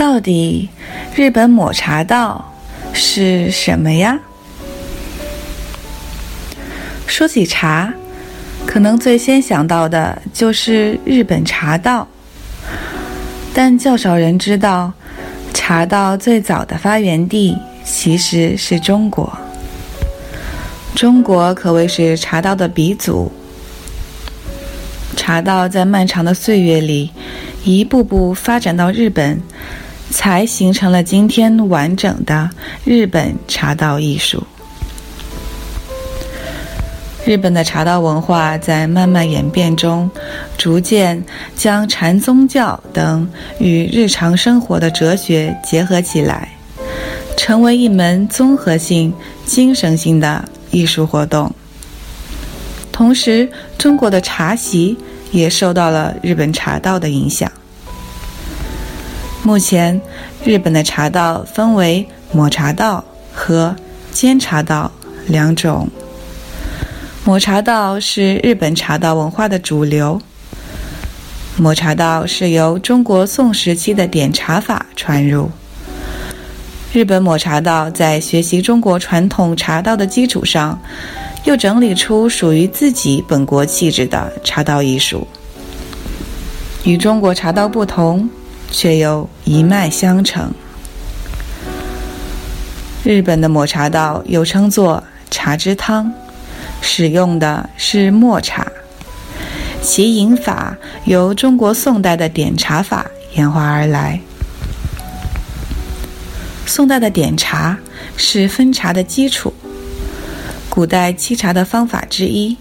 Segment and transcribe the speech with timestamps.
[0.00, 0.70] 到底
[1.14, 2.54] 日本抹茶道
[2.94, 4.18] 是什么呀？
[7.06, 7.92] 说起茶，
[8.64, 12.08] 可能最先想到的就是日本茶道，
[13.52, 14.90] 但较少人知道，
[15.52, 19.30] 茶道最早的发源地其实是中国。
[20.94, 23.30] 中国可谓是茶道的鼻祖。
[25.14, 27.10] 茶道在漫长的岁月里，
[27.64, 29.38] 一步步发展到日本。
[30.10, 32.50] 才形成了今天完整的
[32.84, 34.42] 日本茶道艺术。
[37.26, 40.10] 日本的茶道文化在慢慢演变中，
[40.56, 41.22] 逐渐
[41.54, 46.48] 将禅宗教等与日常生活的哲学结合起来，
[47.36, 49.12] 成为一门综合性、
[49.44, 51.52] 精神性的艺术活动。
[52.90, 54.96] 同时，中国的茶席
[55.30, 57.50] 也受到了日本茶道的影响。
[59.42, 59.98] 目前，
[60.44, 63.02] 日本的茶道分为抹茶道
[63.32, 63.74] 和
[64.12, 64.92] 煎茶道
[65.26, 65.88] 两种。
[67.24, 70.20] 抹茶道是日本茶道文化的主流。
[71.56, 75.50] 抹茶道是由中国宋时期的点茶法传入。
[76.92, 80.78] 日本抹茶道在学习中国传统茶道的基础上，
[81.44, 85.26] 又整理出属于自己本国气质的茶道艺术。
[86.84, 88.28] 与中国茶道不同。
[88.70, 90.52] 却又一脉相承。
[93.02, 96.12] 日本的抹茶道又称作茶之汤，
[96.82, 98.66] 使用的是抹茶，
[99.82, 104.20] 其饮法由中国宋代的点茶法演化而来。
[106.66, 107.78] 宋代的点茶
[108.16, 109.52] 是分茶的基础，
[110.68, 112.56] 古代沏茶的方法之一，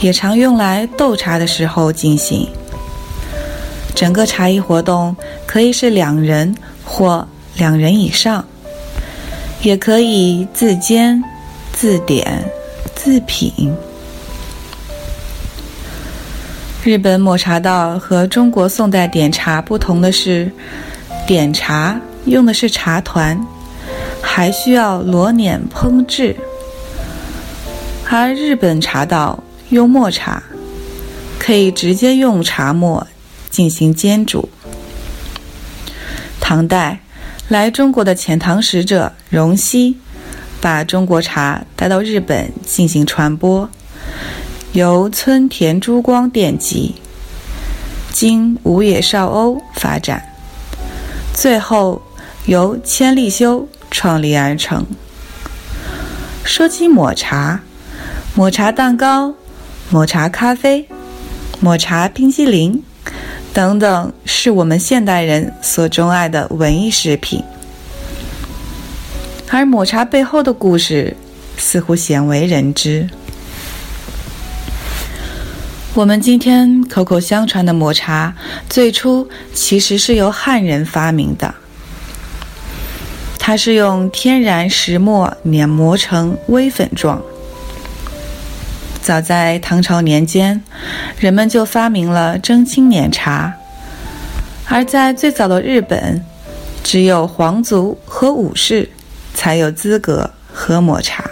[0.00, 2.48] 也常用来斗茶的时候进行。
[3.94, 5.16] 整个茶艺活动
[5.46, 6.54] 可以是两人
[6.84, 7.26] 或
[7.56, 8.44] 两人以上，
[9.62, 11.22] 也可以自煎、
[11.72, 12.44] 自点、
[12.94, 13.74] 自品。
[16.84, 20.50] 日本抹茶道和中国宋代点茶不同的是，
[21.26, 23.38] 点茶用的是茶团，
[24.22, 26.34] 还需要罗碾烹制；
[28.08, 30.42] 而日本茶道用抹茶，
[31.38, 33.04] 可以直接用茶末。
[33.58, 34.48] 进行煎煮。
[36.38, 37.00] 唐代
[37.48, 39.96] 来中国的遣唐使者荣西，
[40.60, 43.68] 把中国茶带到日本进行传播，
[44.70, 46.94] 由村田珠光奠基，
[48.12, 50.22] 经五野少欧发展，
[51.34, 52.00] 最后
[52.46, 54.86] 由千利休创立而成。
[56.44, 57.60] 说起抹茶，
[58.36, 59.34] 抹茶蛋糕、
[59.90, 60.88] 抹茶咖啡、
[61.58, 62.84] 抹茶冰激凌。
[63.58, 67.42] 等等，是我们现代人所钟爱的文艺食品，
[69.50, 71.16] 而抹茶背后的故事
[71.56, 73.10] 似乎鲜为人知。
[75.92, 78.32] 我们今天口口相传的抹茶，
[78.70, 81.52] 最初其实是由汉人发明的，
[83.40, 87.20] 它是用天然石磨碾磨成微粉状。
[89.08, 90.62] 早在唐朝年间，
[91.18, 93.54] 人们就发明了蒸青碾茶，
[94.66, 96.22] 而在最早的日本，
[96.84, 98.90] 只有皇族和武士
[99.32, 101.24] 才有资格喝抹茶。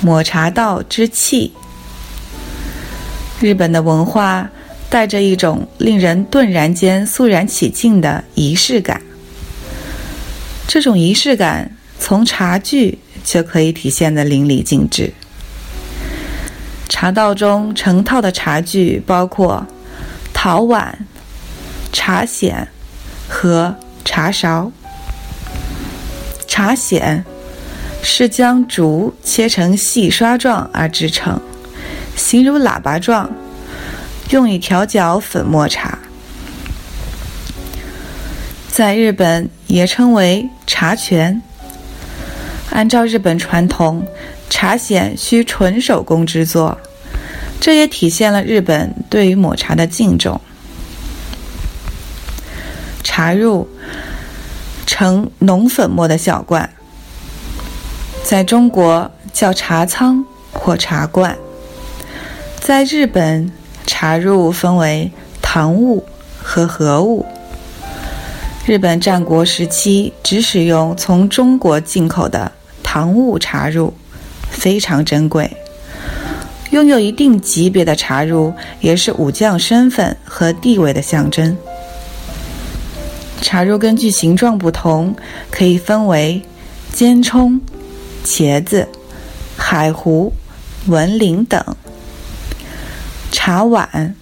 [0.00, 1.52] 抹茶道之气，
[3.38, 4.48] 日本的文化
[4.88, 9.02] 带着一种令人顿然间肃然起敬的仪式感。
[10.66, 12.98] 这种仪式感从茶具。
[13.30, 15.12] 就可以体现的淋漓尽致。
[16.88, 19.64] 茶道中成套的茶具包括
[20.34, 21.06] 陶碗、
[21.92, 22.66] 茶筅
[23.28, 23.72] 和
[24.04, 24.72] 茶勺。
[26.48, 27.22] 茶筅
[28.02, 31.40] 是将竹切成细刷状而制成，
[32.16, 33.30] 形如喇叭状，
[34.30, 35.96] 用以调搅粉末茶。
[38.68, 41.40] 在日本也称为茶泉。
[42.70, 44.06] 按照日本传统，
[44.48, 46.78] 茶筅需纯手工制作，
[47.60, 50.40] 这也体现了日本对于抹茶的敬重。
[53.02, 53.68] 茶入
[54.86, 56.70] 呈浓粉末的小罐，
[58.24, 61.36] 在中国叫茶仓或茶罐。
[62.60, 63.50] 在日本，
[63.86, 65.10] 茶入分为
[65.42, 66.06] 唐物
[66.40, 67.26] 和和物。
[68.64, 72.52] 日本战国时期只使用从中国进口的
[72.92, 73.94] 唐物茶入，
[74.50, 75.48] 非常珍贵。
[76.72, 81.56] 拥有一定级别的茶入，也是武将身份和地位的象征。
[83.40, 85.14] 茶入根据形状不同，
[85.52, 86.42] 可以分为
[86.92, 87.60] 尖冲、
[88.24, 88.88] 茄子、
[89.56, 90.32] 海湖、
[90.86, 91.64] 文铃等。
[93.30, 94.16] 茶碗，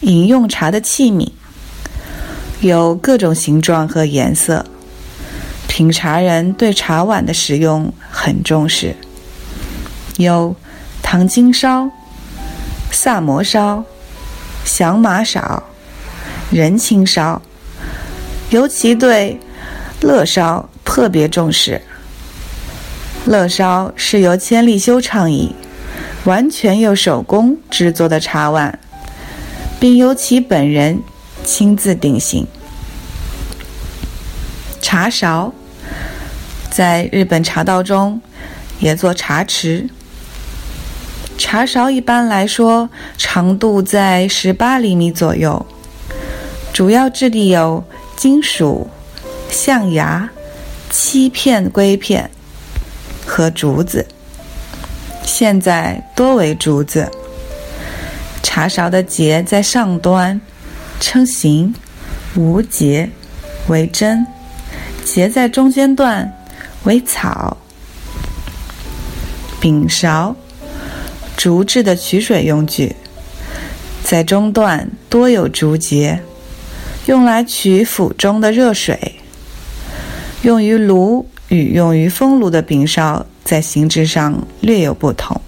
[0.00, 1.30] 饮用茶的器皿，
[2.60, 4.66] 有各种形状和颜色。
[5.76, 8.94] 品茶人对茶碗的使用很重视，
[10.18, 10.54] 有。
[11.02, 11.90] 糖金烧、
[12.92, 13.82] 萨摩烧、
[14.64, 15.64] 响马烧、
[16.52, 17.42] 人情烧，
[18.50, 19.40] 尤其对
[20.00, 21.82] 乐烧特别重视。
[23.26, 25.56] 乐烧是由千利休倡议，
[26.22, 28.78] 完全由手工制作的茶碗，
[29.80, 31.02] 并由其本人
[31.42, 32.46] 亲自定型。
[34.80, 35.52] 茶勺
[36.74, 38.20] 在日本茶道中
[38.80, 39.88] 也做茶匙。
[41.38, 45.64] 茶勺一般来说长度在十八厘米左右，
[46.72, 47.84] 主要质地有
[48.16, 48.90] 金属、
[49.48, 50.28] 象牙、
[50.90, 52.28] 漆片、硅片
[53.24, 54.04] 和竹子，
[55.22, 57.08] 现在多为竹子。
[58.42, 60.40] 茶勺的节在上端，
[60.98, 61.72] 称形，
[62.34, 63.08] 无节
[63.68, 64.24] 为针；
[65.04, 66.32] 节在中间段
[66.84, 67.56] 为草。
[69.60, 70.34] 柄勺。
[71.36, 72.94] 竹制的取水用具，
[74.02, 76.22] 在中段多有竹节，
[77.06, 79.16] 用来取釜中的热水。
[80.42, 85.38] 用于炉与用于风炉的柄勺在形制上略有不同。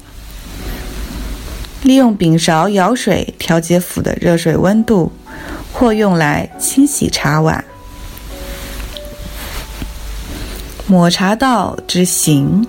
[1.83, 5.13] 利用柄勺舀水调节釜的热水温度，
[5.73, 7.65] 或用来清洗茶碗。
[10.89, 12.65] 抹茶道之行。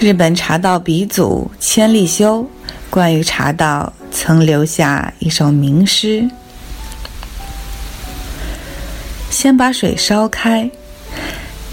[0.00, 2.44] 日本茶道鼻祖千利休
[2.90, 6.28] 关于茶道曾留下一首名诗：
[9.30, 10.68] 先把水烧开，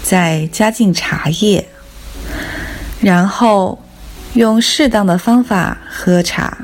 [0.04, 1.66] 再加进茶叶，
[3.00, 3.82] 然后
[4.34, 6.56] 用适当的方法喝茶，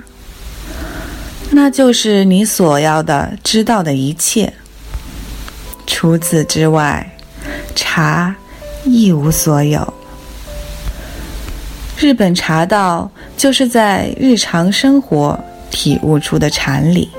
[1.51, 4.53] 那就是你所要的知道的一切。
[5.87, 7.19] 除此之外，
[7.75, 8.35] 茶
[8.85, 9.95] 一无所有。
[11.99, 15.39] 日本茶道就是在日常生活
[15.71, 17.11] 体悟出的禅理。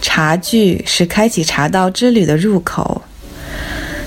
[0.00, 3.00] 茶具是开启茶道之旅的入口。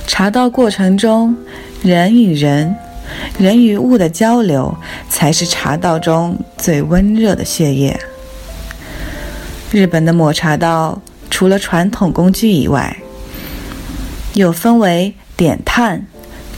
[0.07, 1.35] 茶道过程中，
[1.81, 2.75] 人与人、
[3.39, 4.75] 人与物的交流，
[5.09, 7.99] 才是茶道中最温热的血液。
[9.71, 12.95] 日本的抹茶道除了传统工具以外，
[14.33, 16.05] 又分为点炭、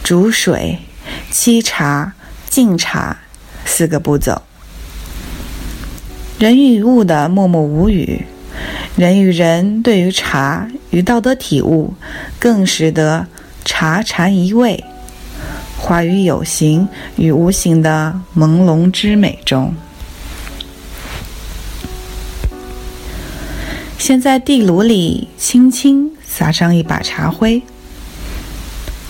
[0.03, 0.79] 煮水。
[1.31, 2.13] 沏茶、
[2.47, 3.17] 敬茶
[3.65, 4.41] 四个步骤。
[6.39, 8.25] 人与物的默默无语，
[8.95, 11.93] 人与人对于茶与道德体悟，
[12.39, 13.27] 更使得
[13.65, 14.83] 茶禅一味，
[15.77, 16.87] 化于有形
[17.17, 19.75] 与无形的朦胧之美中。
[23.97, 27.61] 先在地炉里轻轻撒上一把茶灰，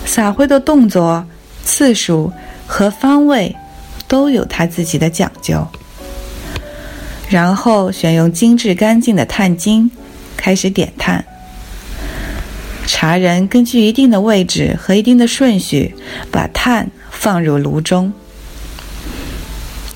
[0.04, 1.24] 撒灰的动作。
[1.64, 2.30] 次数
[2.66, 3.56] 和方位
[4.06, 5.66] 都有他自己的讲究。
[7.30, 9.90] 然后选用精致干净的炭精，
[10.36, 11.24] 开始点炭。
[12.86, 15.94] 茶人根据一定的位置和一定的顺序，
[16.30, 18.12] 把炭放入炉中。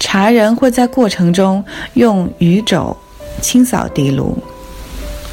[0.01, 2.97] 茶人会在过程中用鱼肘
[3.43, 4.39] 清扫地炉，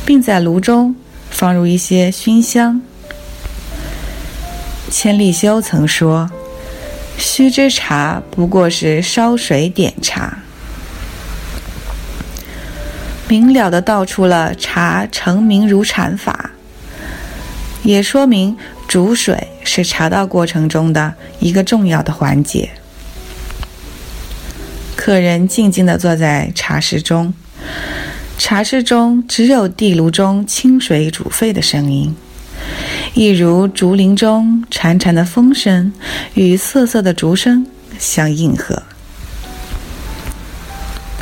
[0.05, 0.93] 并在炉中
[1.37, 2.81] 放入一些熏香。
[4.89, 6.31] 千利休曾说
[7.19, 10.37] ：“须知茶不过是烧水点茶。”
[13.27, 16.51] 明了的道出了茶成名如禅法，
[17.83, 18.55] 也说明
[18.87, 22.69] 煮水是茶道过程中的一个重要的环节。
[24.95, 27.33] 客人静静地坐在茶室中，
[28.37, 32.15] 茶室中只有地炉中清水煮沸的声音。
[33.13, 35.91] 一如竹林中潺潺的风声
[36.33, 37.65] 与瑟瑟的竹声
[37.97, 38.83] 相应和。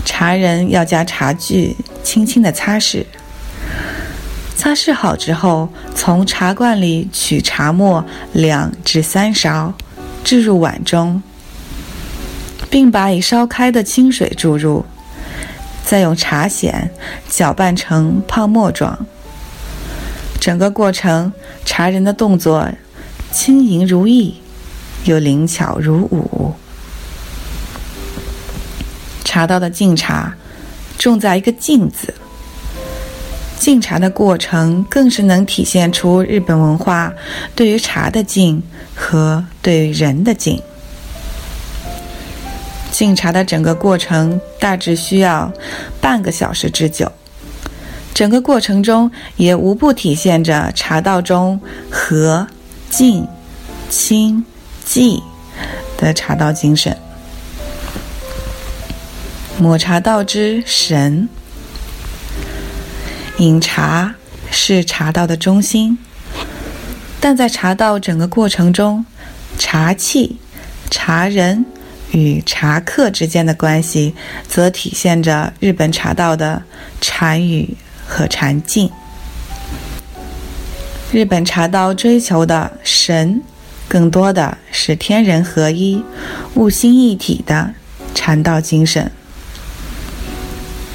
[0.04, 3.06] 茶人要加茶具，轻轻的擦拭。
[4.56, 9.74] 擦拭好之后，从茶罐里取茶末两至三勺，
[10.24, 11.22] 置入碗中，
[12.70, 14.86] 并把已烧开的清水注入，
[15.86, 16.90] 再用茶筅
[17.30, 19.06] 搅拌成泡沫状。
[20.40, 21.32] 整个过程，
[21.64, 22.68] 茶人的动作
[23.32, 24.42] 轻盈如意，
[25.06, 26.54] 又灵巧如舞。
[29.24, 30.36] 茶道的敬茶，
[30.98, 32.14] 重在一个“敬”字。
[33.58, 37.14] 敬茶的过程，更是能体现出日本文化
[37.56, 38.62] 对于茶的敬
[38.94, 40.62] 和对于人的敬。
[43.04, 45.52] 敬茶的整个过程大致需要
[46.00, 47.12] 半个小时之久，
[48.14, 51.60] 整个过程中也无不体现着茶道中
[51.92, 52.48] 和、
[52.90, 53.28] 静、
[53.90, 54.42] 清、
[54.88, 55.22] 寂
[55.98, 56.98] 的茶道精神。
[59.60, 61.28] 抹茶道之神。
[63.40, 64.16] 饮茶
[64.50, 65.98] 是茶道的中心，
[67.20, 69.06] 但在茶道整个过程中，
[69.60, 70.38] 茶器、
[70.90, 71.66] 茶人
[72.14, 74.16] 与茶客之间的关系，
[74.48, 76.64] 则体现着日本茶道的
[77.02, 77.76] 禅语
[78.08, 78.90] 和禅境。
[81.12, 83.42] 日本茶道追求的神，
[83.88, 86.04] 更多的是天人合一、
[86.56, 87.74] 物心一体的
[88.16, 89.12] 禅道精神，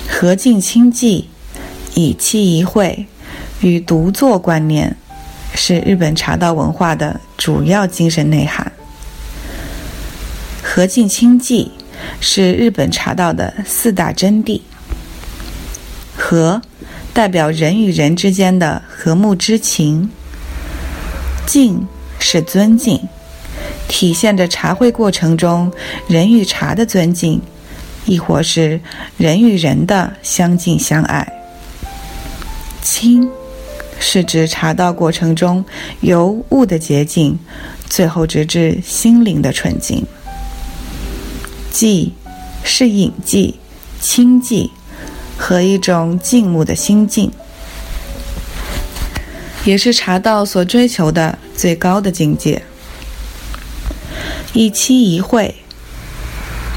[0.08, 1.26] 和静清寂。
[1.94, 3.06] 以气一会
[3.60, 4.94] 与独坐观念，
[5.54, 8.70] 是日本茶道文化的主要精神内涵。
[10.78, 11.68] 和敬清寂
[12.20, 14.60] 是日本茶道的四大真谛。
[16.16, 16.62] 和
[17.12, 20.08] 代表人与人之间的和睦之情，
[21.44, 21.84] 敬
[22.20, 23.00] 是尊敬，
[23.88, 25.68] 体现着茶会过程中
[26.06, 27.42] 人与茶的尊敬，
[28.06, 28.80] 亦或是
[29.16, 31.26] 人与人的相敬相爱。
[32.82, 33.28] 清
[33.98, 35.64] 是指茶道过程中
[36.02, 37.36] 由物的洁净，
[37.88, 40.06] 最后直至心灵的纯净。
[41.72, 42.10] 寂
[42.62, 43.54] 是隐寂、
[44.00, 44.70] 清寂
[45.36, 47.30] 和一种静穆的心境，
[49.64, 52.62] 也是茶道所追求的最高的境界。
[54.52, 55.54] 一期一会，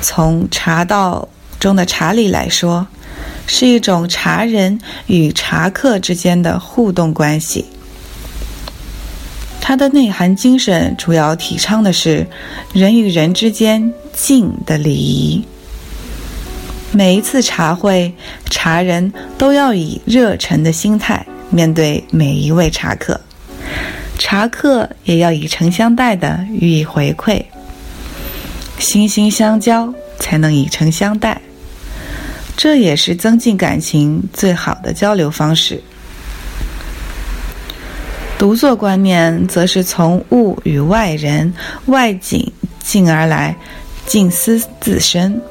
[0.01, 1.27] 从茶道
[1.59, 2.87] 中的茶理来说。
[3.47, 7.65] 是一种茶人与茶客之间的互动关系。
[9.59, 12.25] 它的内涵精神主要提倡的是
[12.71, 15.43] 人与人之间敬的礼仪。
[16.91, 18.13] 每一次茶会，
[18.49, 23.19] 茶人都要以热忱的心态面对每一位茶客，
[24.17, 27.41] 茶客也要以诚相待的予以回馈。
[28.77, 31.39] 心心相交，才能以诚相待。
[32.57, 35.81] 这也是增进感情最好的交流方式。
[38.37, 41.53] 独坐观念则是从物与外人、
[41.85, 42.51] 外景
[42.83, 43.55] 进而来，
[44.11, 45.41] 静思自身。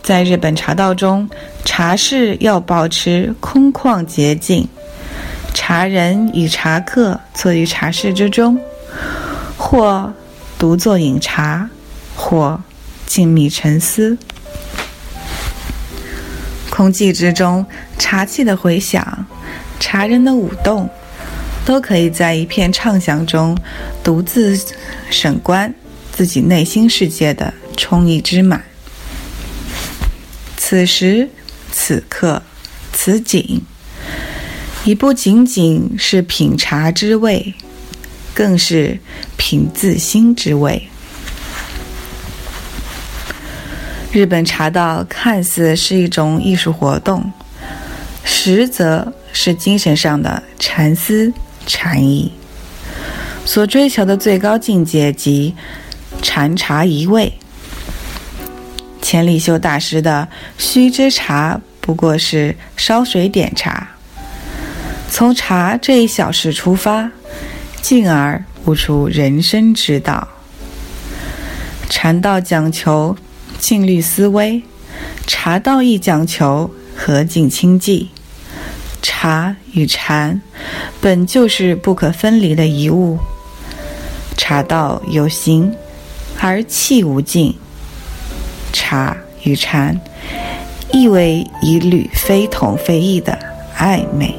[0.00, 1.28] 在日本茶道中，
[1.64, 4.68] 茶室要保持空旷洁净，
[5.52, 8.56] 茶人与茶客坐于茶室之中，
[9.56, 10.12] 或
[10.56, 11.68] 独坐饮茶，
[12.14, 12.62] 或
[13.06, 14.16] 静谧沉思。
[16.70, 17.66] 空寂之中，
[17.98, 19.26] 茶器的回响，
[19.80, 20.88] 茶人的舞动，
[21.64, 23.58] 都可以在一片畅想中
[24.04, 24.56] 独自
[25.10, 25.74] 审观
[26.20, 28.62] 自己内心世界的充溢之满。
[30.54, 31.26] 此时
[31.72, 32.42] 此刻，
[32.92, 33.62] 此景，
[34.84, 37.54] 已不仅仅是品茶之味，
[38.34, 38.98] 更是
[39.38, 40.90] 品自心之味。
[44.12, 47.32] 日本茶道看似是一种艺术活动，
[48.24, 51.32] 实则是精神上的禅思
[51.66, 52.30] 禅意。
[53.46, 55.54] 所追求的最高境界即
[56.22, 57.32] 禅茶一味。
[59.02, 63.88] 千里修大师的须知茶不过是烧水点茶，
[65.10, 67.10] 从茶这一小事出发，
[67.82, 70.28] 进而悟出人生之道。
[71.88, 73.16] 禅道讲求。
[73.58, 74.62] 静虑思维，
[75.26, 78.06] 茶道亦讲求和静清寂。
[79.02, 80.40] 茶与禅
[80.98, 83.18] 本就是不可分离的一物。
[84.38, 85.70] 茶道有形，
[86.42, 87.54] 而气无尽。
[88.72, 89.98] 茶与禅
[90.92, 93.38] 亦为一缕非同非异的
[93.76, 94.34] 暧昧。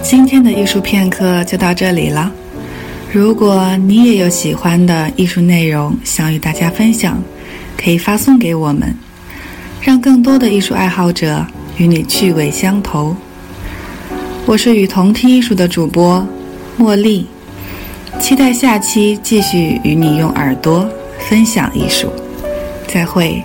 [0.00, 2.32] 今天的艺术片刻就到这里了。
[3.12, 7.20] 如果你也有喜欢的艺术内容想与大家分享，
[7.76, 8.94] 可以发送给我们，
[9.88, 11.42] 让更多的艺术爱好者
[11.78, 13.16] 与你趣味相投。
[14.44, 16.22] 我是与同听艺术的主播
[16.78, 17.26] 茉莉，
[18.20, 20.86] 期待下期继续与你用耳朵
[21.18, 22.12] 分享艺术。
[22.86, 23.42] 再会。